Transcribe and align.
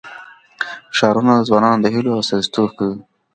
ښارونه 0.97 1.33
د 1.37 1.41
ځوانانو 1.49 1.81
د 1.83 1.85
هیلو 1.95 2.11
استازیتوب 2.21 2.69
کوي. 2.79 2.97